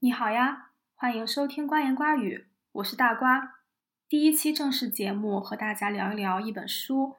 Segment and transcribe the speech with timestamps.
[0.00, 3.56] 你好呀，欢迎收听瓜言瓜语，我是大瓜。
[4.08, 7.16] 第一期正式节目和大家聊一聊一本书，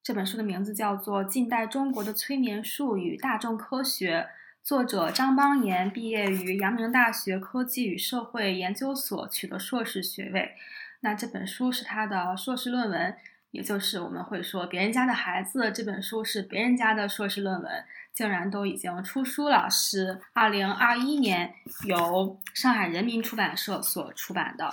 [0.00, 4.20] 这本书的名字叫做《近代中国的催眠术与大众科学》，
[4.62, 10.52] 作者张邦彦毕业于阳明大学科技与社会研究所，取得硕士学位。
[11.00, 13.16] 那这本书是他的硕士论文。
[13.50, 21.54] 也就是我们会说别人家的孩子这本书是别人家的硕士论文，竟然都已经出书了，是二零二一年
[21.86, 24.70] 由上海人民出版社所出版的。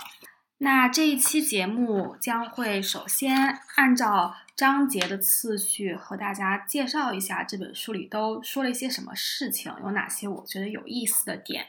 [0.58, 11.66] 那这一期节目将会首先按照章节的次序和大家介绍一下这本书里都说了一些什么事情，有哪些我觉得有意思的点，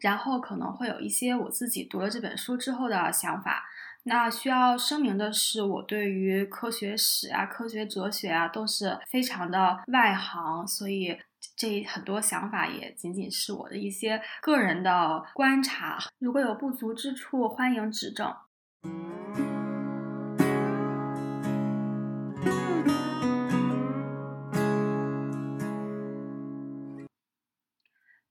[0.00, 3.68] 然后可能会有一些我自己读了这本书之后的想法。
[4.08, 11.18] 那需要声明的是，我对于科学史啊、科学哲学啊都是非常的外行，所以
[11.56, 15.98] 这很多想法也仅仅是我的一些个人的观察。
[16.20, 18.32] 如果有不足之处，欢迎指正。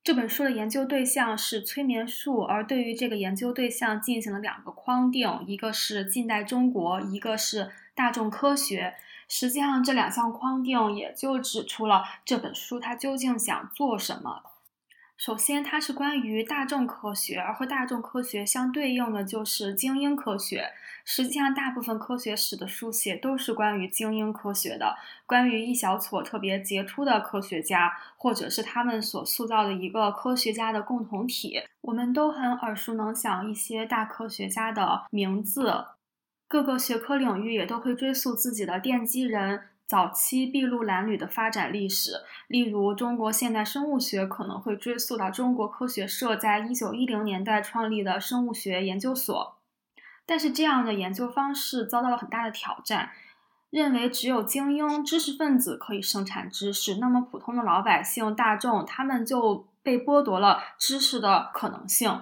[0.05, 8.93] 这本书的研究对象是催眠术，而对于这个研究对象进行了两个框定，一个是近代中国，一个是大众科学。
[9.27, 14.43] 实际上，这两项框定也就指出了这本书它究竟想做什么。
[15.17, 20.71] 首先，它是关于大众科学，而和大众科学相对应的就是精英科学。
[21.05, 31.61] 实际上，大部分科学史的书写都是关于精英科学的，关于一小撮特别杰出的科学家，或者是他们所塑造的一个科学家的共同体。
[31.81, 35.85] 我们都很耳熟能详一些大科学家的名字，
[36.49, 39.69] 各个学科领域也都会追溯自己的奠基人。
[39.87, 49.57] 早期筚路蓝缕的发展历史，例如中国现代生物学可能会追溯到中国科学社在一九一零年代创立的生物学研究所。
[50.25, 53.11] 但是这样的研究方式遭到了很大的挑战，
[53.69, 62.21] 认为只有精英知识分子可以生产知识，那么普通的老百姓大众他们就被剥夺了知识的可能性。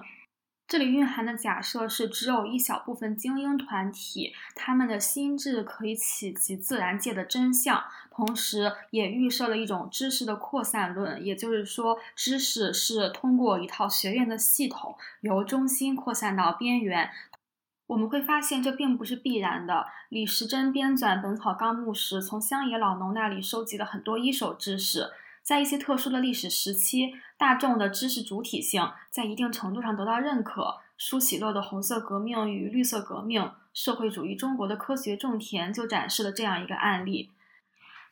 [0.66, 17.10] 这里蕴含的假设是，只有一小部分精英团体，他们的心智可以企及自然界的真相，同时也预设了一种知识的扩散论，也就是说，知识是通过一套学院的系统，由中心扩散到边缘。
[17.86, 19.86] 我们会发现，这并不是必然的。
[20.08, 25.10] 李时珍编纂《本草纲目》时，从乡野老农那里收集了很多一手知识。
[25.44, 30.80] 在一些特殊的历史时期，大众的知识主体性在一定程度上得到认可。
[30.96, 37.32] 舒启洛的《红色革命与绿色革命：社会主义中国的科学种田》就展示了这样一个案例。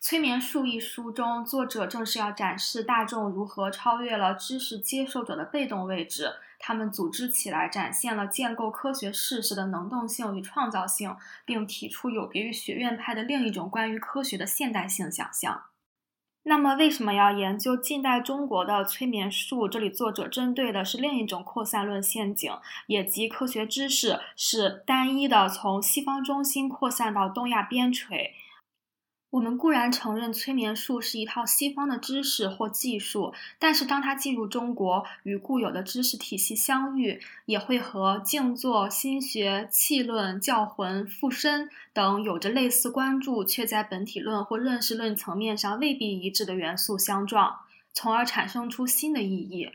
[0.05, 11.17] 《催眠术》一书中，作者正是要展示大众如何超越了知识接受者的被动位置，他们组织起来，展现了建构科学事实的能动性与创造性，
[11.47, 15.63] 并提出有别于学院派的另一种关于科学的现代性想象。
[16.45, 19.69] 那么，为什么要研究近代中国的催眠术？
[19.69, 22.53] 这里作者针对的是另一种扩散论陷阱，
[22.89, 28.33] 也即科学知识是单一的从西方中心扩散到东亚边陲。
[29.33, 47.61] 我们固然承认催眠术是一套西方的知识或技术，但是当它进入中国，与固有的知识体系相遇，也会和静坐、心学、气论、教魂、附身等有着类似关注却在本体论或认识论层面上未必一致的元素相撞，
[47.95, 49.71] 从而产生出新的意义。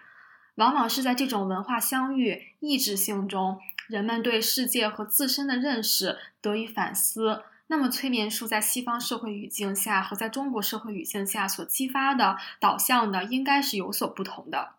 [0.53, 3.57] 往往是在这种文化相遇、意志性中，
[3.87, 7.41] 人们对世界和自身的认识得以反思。
[7.69, 14.75] 那么，催眠术在西方社会语境下和在中国社会语境下所激发的导向的，应该是有所不同的。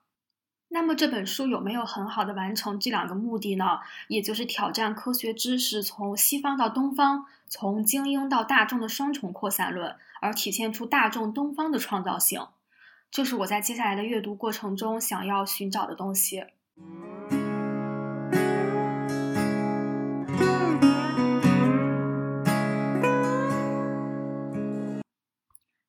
[0.70, 3.80] 那么，这本书有没有很好的完成这两个目的呢？
[4.08, 12.46] 也就是挑战科学知识从西方到东方，从精英到大众的双重扩散论，而体现出大众东方的创造性，
[13.10, 16.44] 这是我在接下来的阅读过程中想要寻找的东西。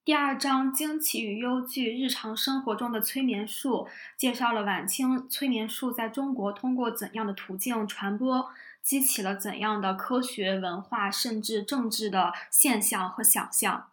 [0.10, 8.50] 第二章《惊奇与忧惧：日常生活中的催眠术》介绍了晚清催眠术在中国通过怎样的途径传播，
[8.82, 13.86] 激起了怎样的科学、文化甚至政治的现象和想象。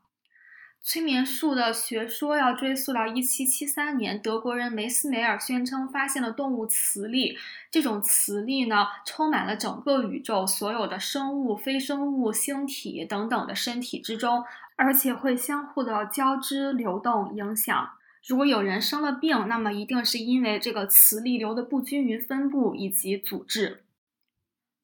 [0.81, 7.37] 催眠术的学说要追溯到1773年，德国人梅斯梅尔宣称发现了动物磁力。
[7.71, 14.45] 这种磁力呢，充满了整个宇宙所有的生物、非生物、星体等等的身体之中，
[14.77, 17.91] 而且会相互的交织、流动、影响。
[18.27, 23.85] 如果有人生了病，那么一定是因为这个磁力流的不均匀分布以及阻滞。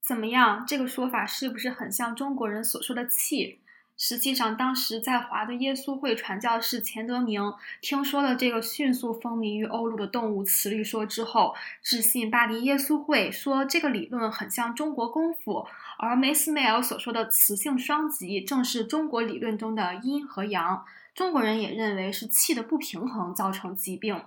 [0.05, 0.65] 怎么样？
[0.67, 3.62] 这个说法是不是很像中国人所说的气？
[3.97, 15.67] 实际上，当时在华的耶稣会传教士钱德明听说了这个迅速风靡于欧陆的动物磁力说之后，致信巴黎耶稣会，说这个理论很像中国功夫，
[15.99, 20.85] 而梅斯梅尔所说的磁性双极正是中国理论中的阴和阳。
[21.15, 24.21] 中国人也认为是气的不平衡造成疾病。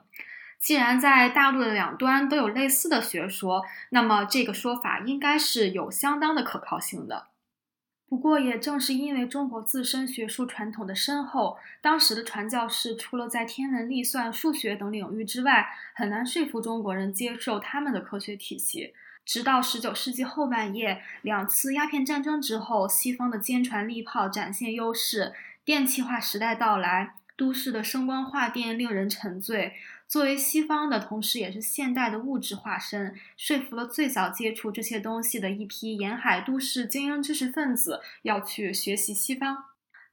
[0.57, 7.27] 既然在大陆的两端都有类似的学说，那么这个说法应该是有相当的可靠性的。
[8.07, 18.93] 不过，也正是因为中国自身学术传统的深厚，当时的传教士除了在天文、历算、数学等领域之外，很难说服中国人接受他们的科学体系。
[19.25, 25.33] 直到十九世纪后半叶，两次鸦片战争之后，西方的坚船利炮展现优势。
[25.65, 29.73] 电气化时代到来，都市的声光化电令人沉醉。
[30.07, 39.65] 作为西方的，同时也是现代的物质化身，说服了最早接触这些东西的一批沿海都市精英知识分子要去学习西方。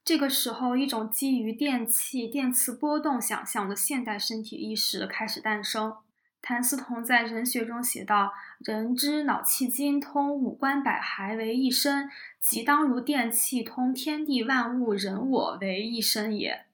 [0.05, 5.95] 这个时候，一种基于电气、电磁波动想象的现代身体意识开始诞生。
[6.41, 12.11] 谭嗣同在《人学》中写道：“人之脑气筋通五官百骸为一身，
[12.41, 16.65] 即当如电气通天地万物人我为一身也。”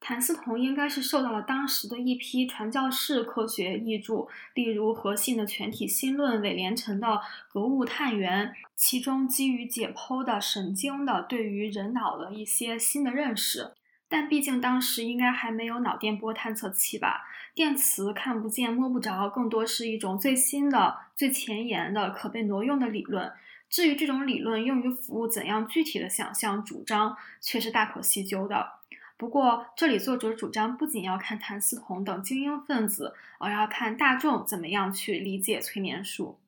[0.00, 7.06] 谭嗣同应该是受到了当时的一批传教士科学译著，例如何信的《全体心论》、韦连成的
[7.52, 13.72] 《格物探源》，其中基于解剖的神经的对于人脑的一些新的认识。
[14.08, 17.26] 但毕竟当时应该还没有脑电波探测器吧？
[17.54, 23.30] 电磁看不见摸不着，更多是一种最新的、最前沿的可被挪用的理论。
[23.68, 28.77] 至于这种理论用于服务怎样具体的想象主张，却是大可细究的。
[29.18, 36.38] 不过，这里作者主张不仅要看谭嗣同等精英分子，而要看大众怎么样去理解催眠术。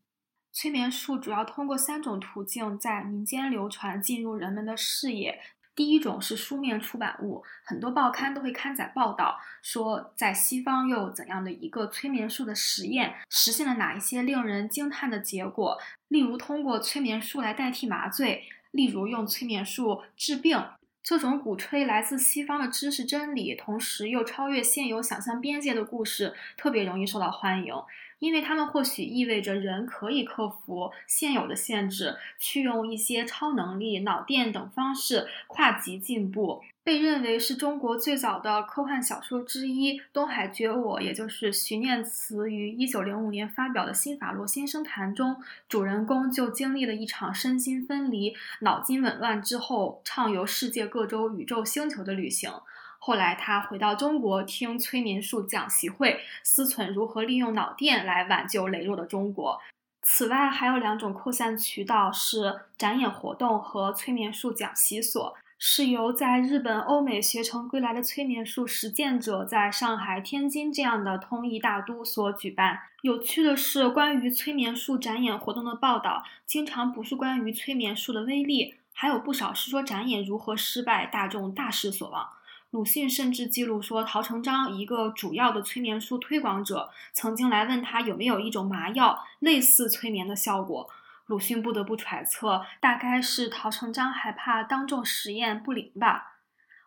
[0.53, 5.41] 催眠术主要通过三种途径在民间流传，进入人们的视野。
[5.75, 15.77] 第一种是书面出版物，很多报刊都会刊载报道，说在西方又有怎样的一个催眠术的实验，实现了哪一些令人惊叹的结果。
[16.07, 20.63] 例如，通过催眠术来代替麻醉；例如，用催眠术治病。
[21.03, 27.75] 这种鼓吹来自西方的知识真理，同时又超越现有想象边界的故事，特别容易受到欢迎。
[28.19, 36.63] 因为他们或许意味着人可以克服现有的限制，去用一些超能力、脑电等方式跨级进步。
[36.83, 45.37] 被认为是中国最早的科幻小说之一，《东海觉我》，也就是徐念慈于一九零五年发表的《新法罗先生谈》中，
[45.69, 52.51] 主人公就经历了一场身心分离、脑筋紊乱之后，畅游世界各州宇宙星球的旅行。
[52.99, 59.61] 后来，他回到中国听催眠术讲习会，思忖如何利用脑电来挽救羸弱的中国。
[60.03, 72.81] 此外，还有两种扩散渠道是展演活动和催眠术讲习所，是由在日本、欧美学成归来的催眠术实践者在上海、天津这样的通译大都所举办。
[73.03, 82.27] 有趣的是，关于催眠术展演活动的报道，经常不是关于催眠术的威力，还有不少是说展演如何失败，大众大失所望。
[82.71, 90.89] 鲁迅甚至记录说，陶成章一个主要的催眠术推广者，曾经来问他有没有一种麻药类似催眠的效果。
[91.31, 96.41] 鲁迅不得不揣测，大概是陶成章害怕当众实验不灵吧。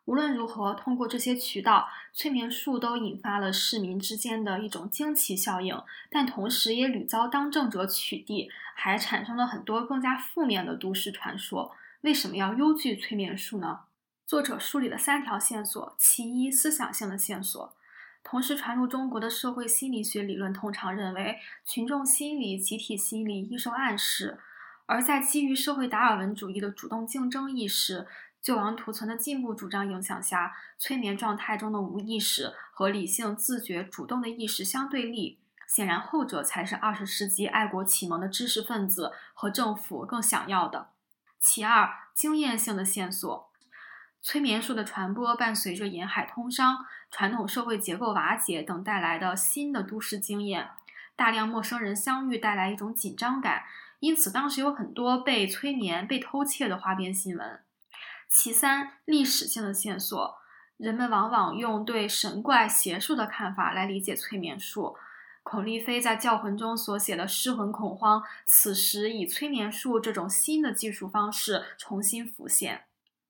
[0.03, 11.73] 无论如何，通过这些渠道，催眠术都引发了市民之间的一种惊奇效应，但同时也屡遭当政者取缔，还产生了很多更加负面的都市传说。
[12.01, 13.83] 为什么要忧惧催眠术呢？
[14.25, 17.73] 作者梳理了三条线索：其一，思想性的线索。
[18.23, 24.37] 同时传入中国的社会心理学理论通常认为，群众心理、集体心理易受暗示；
[24.85, 28.07] 而在基于社会达尔文主义的主动竞争意识、
[28.41, 35.39] 救亡图存的进步主张影响下，催眠状态中的无意识和理性、自觉、主动的意识相对立。
[35.67, 40.89] 显然，后者才是二十世纪爱国启蒙的知识分子和政府更想要的。
[41.39, 43.52] 其二，经验性的线索。
[44.23, 50.69] 催眠术的传播伴随着沿海通商、传统社会结构瓦解等带来的新的都市经验，
[51.13, 53.63] 大量陌生人相遇带来一种紧张感，
[53.99, 57.59] 因此当时有很多被催眠、被偷窃的花边新闻。
[58.29, 60.37] 其三，历史性的线索，
[60.77, 64.95] 人们往往用对神怪邪术的看法来理解催眠术。
[65.43, 72.85] 孔丽菲在《教魂》中所写的失魂恐慌，此时以催眠术这种新的技术方式重新浮现。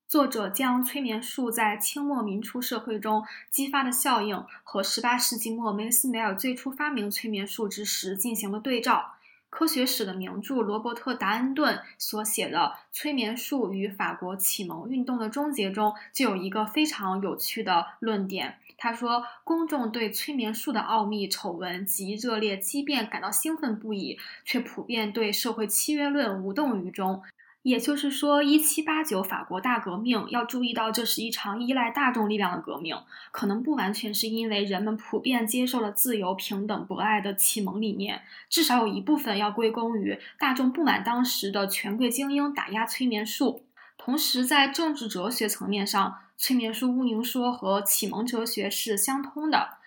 [0.06, 9.14] 作者将催眠术在清末民初社会中激发的效应和18世纪末梅斯梅尔最初发明催眠术之时进行了对照。
[9.50, 12.58] 科学史的名著罗伯特·达恩顿所写的
[12.90, 18.58] 《催眠术与法国启蒙运动的终结》中就有一个非常有趣的论点。
[18.76, 27.22] 他说：“公众对催眠术的奥秘、丑闻及热烈激辩感到兴奋不已，却普遍对社会契约论无动于衷。”
[27.64, 32.94] 也就是说，一七八九法国大革命要注意到，这是一场依赖大众力量的革命，
[33.32, 43.64] 可能不完全是因为人们普遍接受了自由、平等、博爱的启蒙理念，至少有一部分要归功于大众不满当时的权贵精英打压催眠术。
[43.96, 49.78] 同时，在政治哲学层面上，催眠术、乌宁说和启蒙哲学是相通的。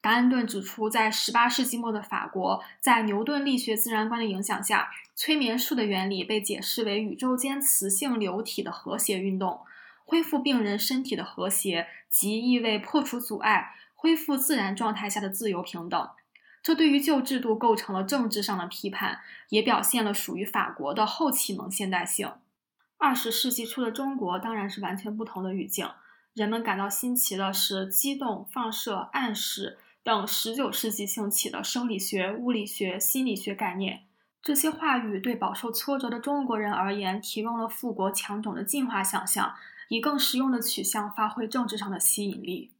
[0.00, 9.60] 达恩顿指出，在18世纪末的法国，在牛顿力学自然观的影响下，催眠术的原理被解释为宇宙间磁性流体的和谐运动，
[10.04, 16.10] 恢复病人身体的和谐，即意味破除阻碍，恢复自然状态下的自由平等。
[16.62, 22.32] 这对于旧制度构成了政治上的批判，也表现了属于法国的后启蒙现代性。
[22.98, 25.88] 二十世纪初的中国当然是完全不同的语境，
[26.34, 29.78] 人们感到新奇的是激动、放射、暗示。
[30.04, 34.02] 等十九世纪兴起的生理学、物理学、心理学概念，
[34.42, 39.54] 这些话语对饱受挫折的中国人而言，提供了富国强种的进化想象，
[39.88, 42.72] 以更实用的取向发挥政治上的吸引力。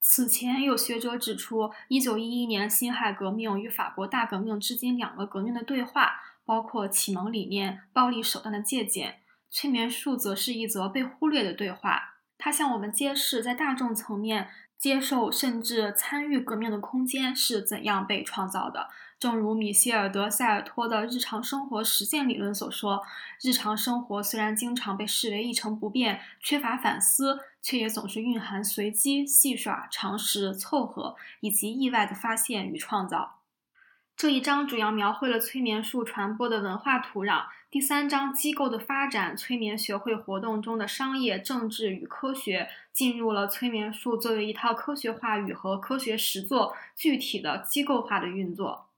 [0.00, 9.18] 此前有学者指出，一九一一年辛亥革命与法国大革命之间两个革命的对话，包括启蒙理念、暴力手段的借鉴，
[9.50, 12.14] 催眠术则是一则被忽略的对话。
[12.38, 14.50] 它向我们揭示，在大众层面。
[14.78, 18.88] 接受甚至参与革命的空间是怎样被创造的？
[19.22, 23.04] 正如米歇尔·德塞尔托的日常生活实践理论所说
[23.40, 33.38] ：“日常生活虽然经常被视为一成不变、缺乏反思，却也总是蕴含随机、戏耍、常识、凑合以及意外的发现与创造。”
[34.18, 37.44] 这一章主要描绘了催眠术传播的文化土壤。
[37.70, 48.88] 第三章机构的发展，催眠学会活动中的商业、政治与科学，进入了催眠术作为一套科学话语和科学实作具体的机构化的运作。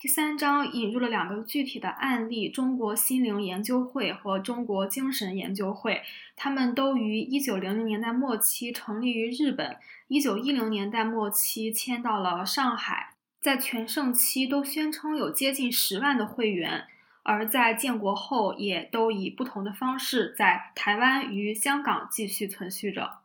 [0.00, 6.00] 第三章引入了两个具体的案例：中国心灵研究会和中国精神研究会，
[6.34, 9.76] 他们都于一九零零年代末期成立于日本，
[10.08, 16.86] 一九一零年代末期迁到了上海，在全盛期都宣称有接近十万的会员。
[17.22, 23.18] 而在建国后，也都以不同的方式在台湾与香港继续存续着。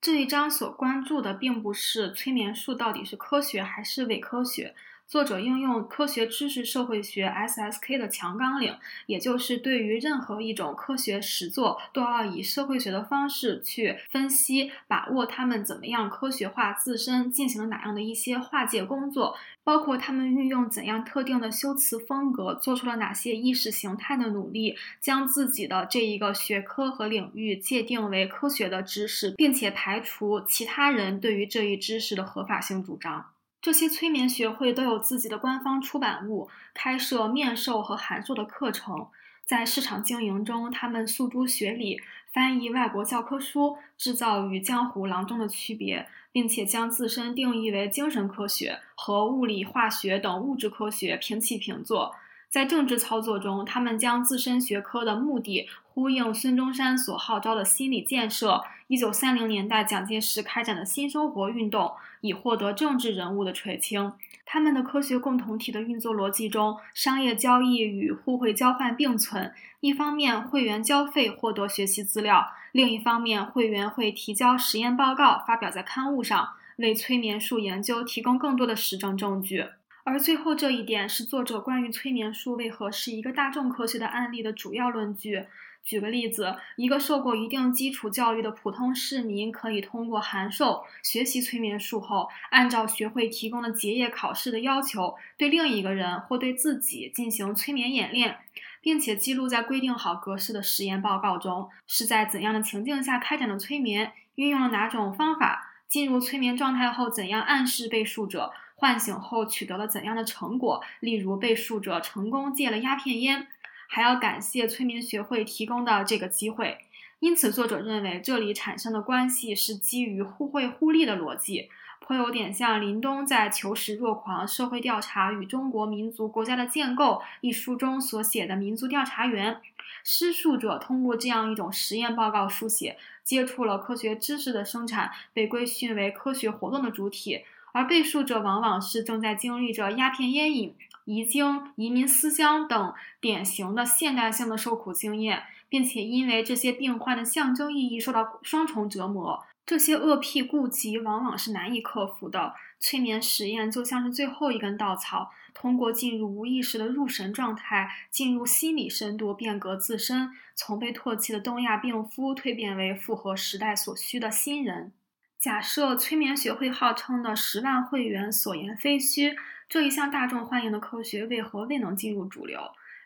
[0.00, 4.76] 这一章所关注的，并不是催眠术到底是科学还是伪科学。
[5.10, 8.76] 作者应用科学知识社会学 （SSK） 的强纲领，
[9.06, 33.26] 也就是对于任何一种科学实作，都要以社会学的方式去分析、把握他们怎么样科学化自身，进行了哪样的一些化界工作，包括他们运用怎样特定的修辞风格，做出了哪些意识形态的努力，将自己的这一个学科和领域界定为科学的知识，并且排除其他人对于这一知识的合法性主张。
[33.62, 39.08] 这些催眠学会都有自己的官方出版物，开设面授和函授的课程。
[39.44, 42.00] 在市场经营中，他们诉诸学理，
[42.32, 52.14] 翻译外国教科书，制造与江湖郎中的区别，并且将自身定义为精神科学和物理、化学等物质科学平起平坐。
[52.50, 58.64] 在政治操作中，他们将自身学科的目的呼应孙中山所号召的心理建设。
[58.88, 61.92] 一九三零年代，蒋介石开展的新生活运动，
[62.22, 64.12] 以获得政治人物的垂青。
[64.44, 69.52] 他们的科学共同体的运作逻辑中，商业交易与互惠交换并存。
[69.78, 79.66] 一方面，会员交费获得学习资料；另一方面，会员会提交实验报告，发表在刊物上，为催眠术研究提供更多的实证证据。
[80.10, 85.46] 而最后这一点是作者关于催眠术为何是一个大众科学的案例的主要论据。
[85.84, 98.38] 举个例子，一个受过一定基础教育的普通市民，可以通过函授学习催眠术后，按照学会提供的结业考试的要求，对另一个人或对自己进行催眠演练，
[98.82, 108.52] 并且记录在规定好格式的实验报告中，是在怎样的情境下开展的催眠，运用了哪种方法，进入催眠状态后怎样暗示被术者。
[108.80, 110.82] 唤醒后取得了怎样的成果？
[111.00, 113.46] 例如，被术者成功戒了鸦片烟，
[113.86, 116.78] 还要感谢催眠学会提供的这个机会。
[117.18, 121.68] 因此，作者认为这里产生的关系是基于互惠互利的逻辑。
[121.98, 129.60] 颇有点像林东在《求实若狂：社会调查与中国民族国家的建构》一书中所写的民族调查员。
[130.02, 140.74] 施术者通过这样一种实验报告书写，接触了科学知识的生产，被规训为科学活动的主体；而被术者往往是正在经历着鸦片烟瘾、
[141.04, 149.44] 遗精、移民思乡等典型的现代性的受苦经验，并且因为这些病患的象征意义受到双重折磨。
[149.66, 152.54] 这些恶癖痼疾往往是难以克服的。
[152.80, 155.30] 催眠实验就像是最后一根稻草。
[155.52, 164.92] 通过进入无意识的入神状态，进入心理深度，变革自身，从被唾弃的东亚病夫蜕变为符合时代所需的新人。
[165.40, 169.34] 假设催眠学会号称的十万会员所言非虚，
[169.70, 172.60] 这一项大众欢迎的科学为何未能进入主流？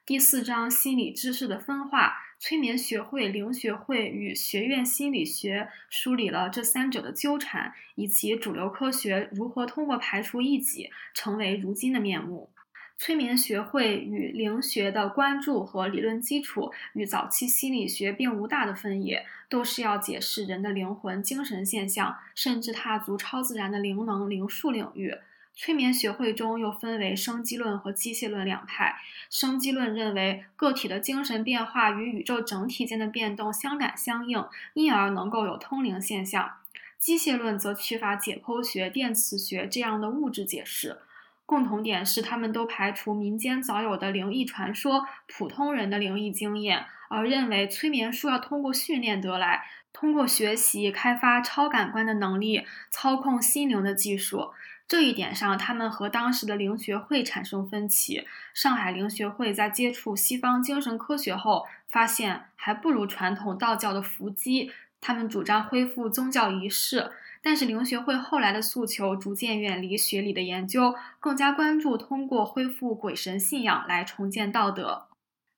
[0.04, 12.50] 第四章心理知识的分化，催眠学会、灵学会与学院心理学梳理了这三者的纠缠，以及主流科学如何通过排除异己成为如今的面目。
[12.96, 25.16] 催眠学会与灵学的关注和理论基础与早期心理学并无大的分野，都是要解释人的灵魂、精神现象，甚至踏足超自然的灵能、灵术领域。
[25.56, 28.96] 催眠学会中又分为生机论和机械论两派。
[29.30, 36.52] 生机论认为个体的精神变化与宇宙整体间的变动相感相应，因而能够有通灵现象。
[36.98, 40.98] 机械论则缺乏解剖学、电磁学这样的物质解释。
[41.46, 54.52] 共同点是，他们都排除民间早有的灵异传说、普通人的灵异经验，而认为催眠术要通过训练得来，通过学习开发超感官的能力，操控心灵的技术。
[54.86, 58.26] 这一点上，他们和当时的灵学会产生分歧。
[58.52, 64.72] 上海灵学会在接触西方精神科学后，发现还不如传统道教的伏击。
[65.00, 67.12] 他们主张恢复宗教仪式，
[67.44, 75.08] 但是灵学会后来的诉求逐渐远离学理的研究，更加关注通过恢复鬼神信仰来重建道德。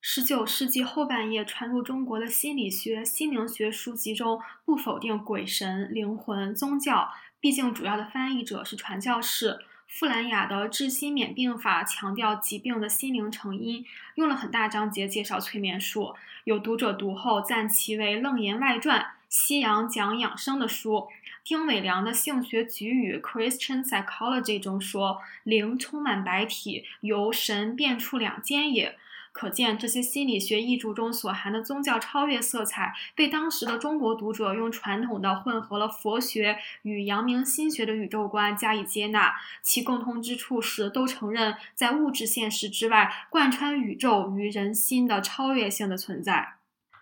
[0.00, 7.08] 十九世纪后半叶传入中国的心理学、心灵学书籍中，不否定鬼神、灵魂、宗教。
[7.38, 9.60] 毕竟，主要的翻译者是传教士。
[9.86, 13.84] 富兰雅的治心免病法强调疾病的心灵成因，
[14.16, 16.16] 用了很大章节介绍催眠术。
[16.42, 21.08] 有读者读后赞其为《楞严外传》，西洋讲养生的书。
[21.44, 28.96] 丁伟良的性学局语 （Christian Psychology） 中说：“灵充满白体，由神变出两间也。”
[29.30, 39.34] 可见，这些心理学译著中所含的宗教超越色彩，被当时的中国读者用传统的混合了佛学与阳明心学的宇宙观加以接纳。
[39.62, 46.54] 其共通之处是，都承认在物质现实之外，贯穿宇宙与人心的超越性的存在。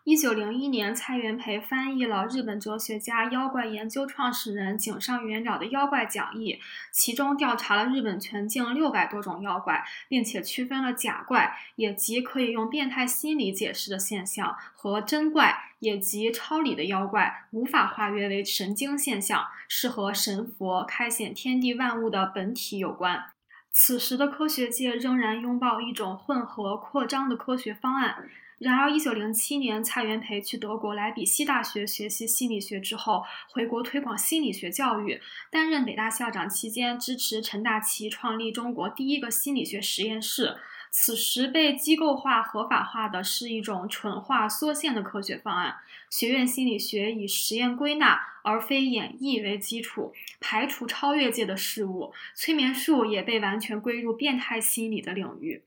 [0.04, 6.52] 一九零一年，蔡元培翻译了日本哲学家、妖怪研究创始人井上元了的《妖怪讲义》，
[6.92, 23.24] 其中调查了日本全境六百多种妖怪，并且区分了假怪，也即可以用变态心理解释的现象，和真怪，也即超理的妖怪，无法化约为神经现象，是和神佛开显天地万物的本体有关。
[23.72, 28.28] 此时的科学界仍然拥抱一种混合扩张的科学方案。
[28.58, 35.20] 然而，一九零七年，蔡元培去德国莱比锡大学学习心理学之后，回国推广心理学教育。
[35.50, 40.56] 担任北大校长期间，支持陈大奇创立中国第一个心理学实验室。
[40.96, 45.74] 此时被机构化、合法化的是一种纯化、缩限的科学方案。
[46.08, 52.12] 学院心理学以实验归纳而非演绎为基础，排除超越界的事物。
[52.36, 55.64] 催眠术也被完全归入变态心理的领域。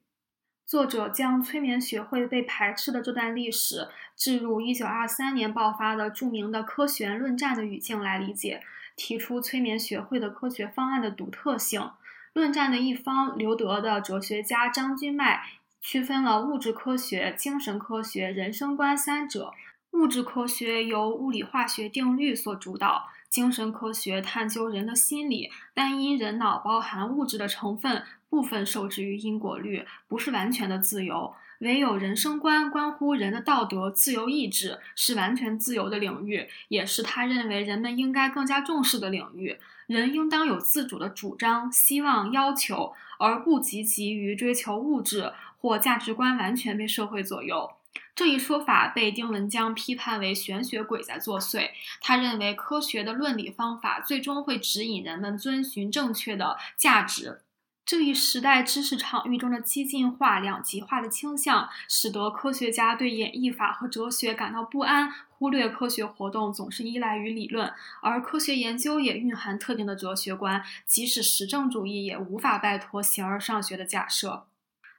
[0.68, 8.62] 作者将催眠学会被排斥的这段历史置入1923年爆发的著名的科学论战的语境来理解，
[8.98, 11.90] 提出催眠学会的科学方案的独特性。
[12.34, 15.42] 论战的一方，留德的哲学家张君迈
[15.80, 19.54] 区分了物质科学、精神科学、人生观三者。
[19.92, 28.04] 物质科学由物理化学定律所主导，精神科学探究人的心理，但因人脑包含物质的成分。
[28.30, 31.34] 部分受制于因果律，不是完全的自由。
[31.60, 39.58] 唯有人生观关乎人的道德、自由意志，是完全自由的领域，也是他认为人们应该更加重视的领域。
[39.88, 47.72] 人应当有自主的主张、希望、要求，而不积极于追求物质或价值观完全被社会左右。
[48.14, 51.70] 这一说法被丁文江批判为玄学鬼在作祟。
[52.02, 57.42] 他认为科学的论理方法最终会指引人们遵循正确的价值。
[57.88, 67.72] 这一时代知识场域中的激进化、两极化的倾向，使得科学家对演绎法和哲学感到不安，忽略科学活动总是依赖于理论，
[68.02, 74.48] 而科学研究也蕴含特定的哲学观，即使实证主义也无法摆脱形而上学的假设。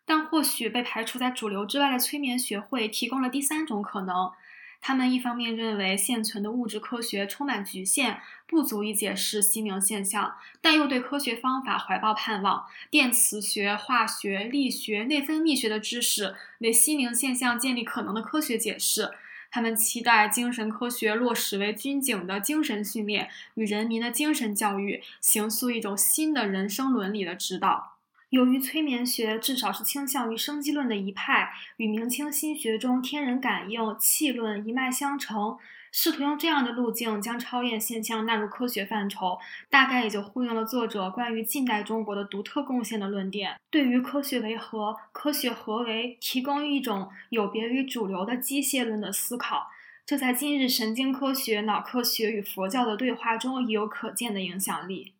[0.06, 4.32] 但或许被排除在主流之外的催眠学会提供了第三种可能。
[4.80, 12.64] 他们一方面认为现存的物质科学充满局限，不足以解释心灵现象，但又对科学方法怀抱盼望。
[12.88, 19.10] 电磁学、化学、力学、内分泌学的知识为心灵现象建立可能的科学解释。
[19.50, 27.97] 他们期待精神科学落实为军警的精神训练与人民的精神教育，形塑一种新的人生伦理的指导。
[28.30, 35.56] 由于催眠学至少是倾向于生机论的一派，与明清心学中天人感应、气论一脉相承，
[35.90, 39.38] 试图用这样的路径将超验现象纳入科学范畴，
[39.70, 49.68] 大概也就呼应了作者关于近代中国的独特贡献的论点，对于科学为何、科学何为提供一种有别于主流的机械论的思考。
[50.04, 55.14] 这在今日神经科学、脑科学与佛教的对话中已有可见的影响力。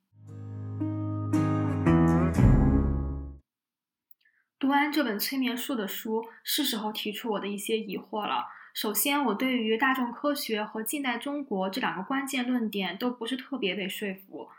[4.69, 8.49] 读完这本催眠术的书，是时候提出我的一些疑惑了。
[8.75, 14.51] 首先，我对于大众科学和近代中国这两个关键论点都不是特别被说服。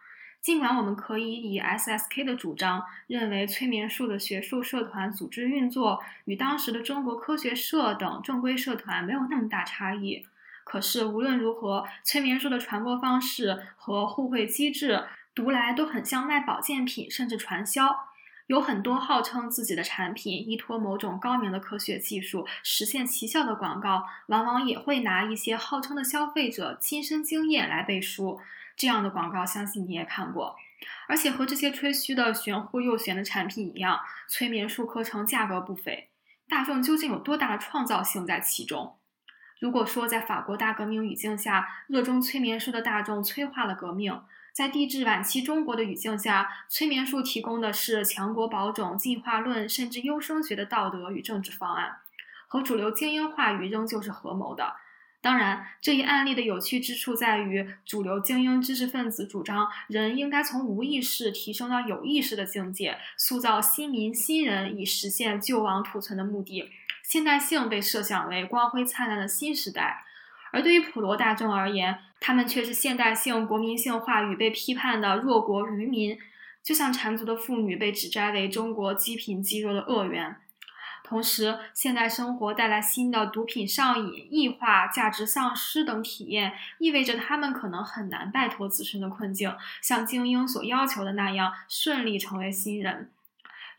[0.42, 10.26] 尽管我们可以以 SSK 的主张认为催眠术的学术社团组织运作与当时的中国科学社等正规社团没有那么大差异，
[10.64, 15.04] 可是无论如何，催眠术的传播方式和互惠机制
[15.36, 18.09] 读来都很像卖保健品，甚至传销。
[18.50, 28.42] 有很多号称自己的产品依托某种高明的科学技术实现奇效的广告，往往也会拿一些号称的消费者亲身经验来背书。
[28.76, 30.56] 这样的广告，相信你也看过。
[31.08, 36.10] 而且和这些吹嘘的玄乎又玄的产品一样，催眠术课程价格不菲。
[36.48, 38.96] 大众究竟有多大的创造性在其中？
[39.60, 44.20] 如果说在法国大革命语境下，热衷催眠术的大众催化了革命。
[44.54, 51.98] 在地质晚期中国的语境下，催眠术提供的是强国保种、进化论甚至优生学的道德与政治方案，
[52.48, 54.76] 和主流精英话语仍旧是合谋的。
[55.22, 66.70] 当然，这一案例的有趣之处在于，主流精英知识分子主张人应该从无意识提升到有意识的境界，塑造新民新人，以实现救亡图存的目的。
[67.04, 70.06] 现代性被设想为光辉灿烂的新时代。
[70.52, 76.18] 而对于普罗大众而言，他们却是现代性、国民性话语被批判的弱国愚民，
[76.64, 80.36] 就像缠足的妇女被指摘为中国积贫积弱的恶源。
[81.02, 93.10] 同时，现代生活带来新的毒品上瘾、异化、价值丧失等体验，意味着他们可能很难摆脱自身的困境，像精英所要求的那样顺利成为新人。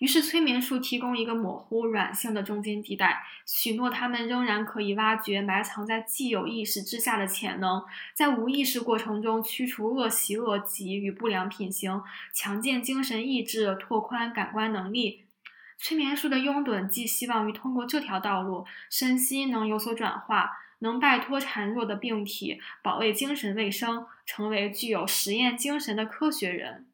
[0.00, 7.84] 于是，催眠术提供一个模糊、软性的中间地带，许诺他们仍然可以挖掘埋藏在既有意识之下的潜能，
[8.14, 15.26] 在无意识过程中驱除恶习、恶疾与不良品行，强健精神意志，拓宽感官能力。
[15.76, 26.86] 催眠术的拥趸寄希望于通过这条道路，身心能有所转化，能摆脱孱弱的病体，保卫精神卫生，成为具有实验精神的科学人。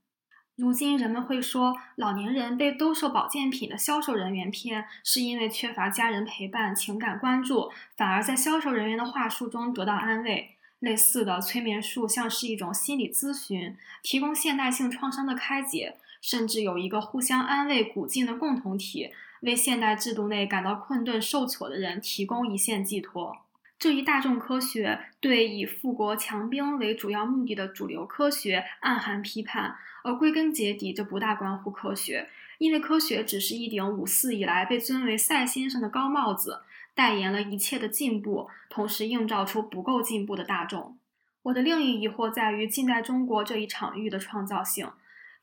[0.57, 10.53] 如今人们会说，老年人被兜售保健品的销售人员骗，是因为缺乏家人陪伴、情感关注，反而在销售人员的话术中得到安慰。
[10.79, 23.37] 类似的催眠术像是一种心理咨询，提供现代性创伤的开解，甚至有一个互相安慰、鼓劲的共同体，为现代制度内感到困顿、受挫的人提供一线寄托。
[23.79, 36.63] 这一大众科学对以富国强兵为主要目的的主流科学暗含批判，而归根结底，这不大关乎科学，因为科学只是一顶五四以来被尊为赛先生的高帽子，
[36.95, 40.97] 代言了一切的进步，同时映照出不够进步的大众。
[41.43, 44.91] 我的另一疑惑在于近代中国这一场域的创造性，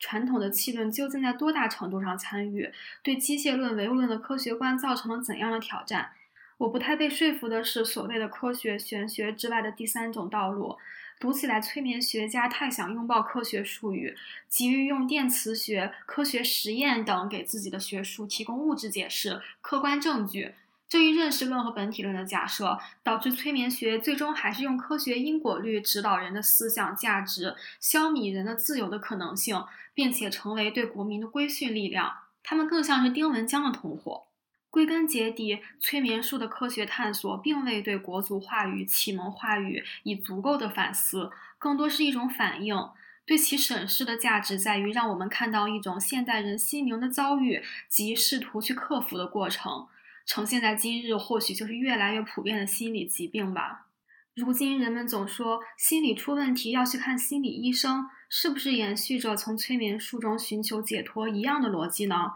[0.00, 2.70] 传统的气论究竟在多大程度上参与，
[3.04, 6.10] 对机械论、唯物论的科学观造成了怎样的挑战？
[6.58, 10.76] 我不太被说服的是，所谓的科学玄学之外的第三种道路。
[11.20, 14.16] 读起来，催眠学家太想拥抱科学术语，
[14.48, 20.54] 急于用电磁学、科学实验等给自己的学术提供物质解释、客观证据。
[20.88, 29.64] 这一认识论和本体论的假设，导致催眠学最终还是用科学因果律指导人的思想价值，消弭人的自由的可能性，
[29.94, 32.12] 并且成为对国民的规训力量。
[32.42, 34.26] 他们更像是丁文江的同伙。
[34.74, 42.76] 归根结底，催眠术的科学探索并未对国族话语、启蒙话语以足够的反思，更多是一种反应。
[43.24, 49.86] 对其审视的价值在于让我们看到一种现代人心灵的遭遇及试图去克服的过程。
[50.26, 53.86] 呈现在今日，或许就是越来越普遍的心理疾病吧。
[54.34, 62.32] 如今人们总说心理出问题要去看心理医生，是不是延续着从催眠术中寻求解脱一样的逻辑呢？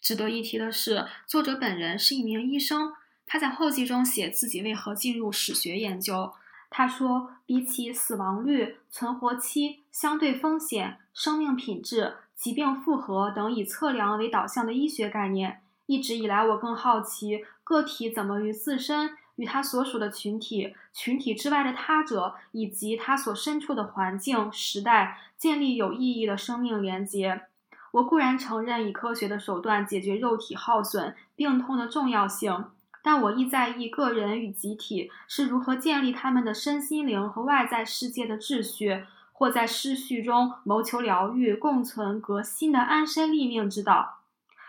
[0.00, 2.92] 值得一提的是，作者本人是一名医生，
[3.26, 6.32] 他在后记中写自己为何进入史学研究。
[6.70, 19.16] 他说，比起死亡率、存活期、相对风险、生命品质、疾病复合等以测量为导向的医学概念，一直以来我更好奇个体怎么与自身。
[19.36, 27.42] 与他所属的群体、群体之外的他者，以及他所身处的环境、时代，建立有意义的生命连接。
[27.96, 32.66] 我固然承认以科学的手段解决肉体耗损、病痛的重要性，
[33.02, 44.18] 但我亦在意个人与集体是如何建立他们的身心灵和外在世界的秩序，或在失序中谋求疗愈、共存、革新的安身立命之道。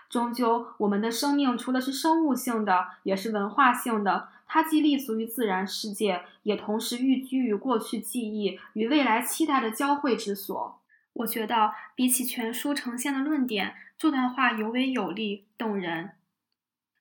[0.09, 4.29] 终究，我们的生命除了是生物性的，也是文化性的。
[4.47, 10.79] 它既立足于自然世界，也同时寓居于过去记忆与未来期待的交汇之所。
[11.17, 16.11] 我觉得，比起全书呈现的论点，这段话尤为有力动人。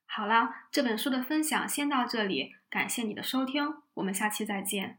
[0.07, 4.99] 好了，这本书的分享先到这里，感谢你的收听，我们下期再见。